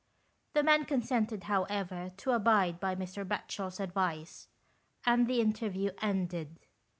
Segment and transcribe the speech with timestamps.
[0.55, 3.23] The man consented, however, to abide by Mr.
[3.23, 4.47] Batchel's advice,
[5.05, 6.59] and the interview ended.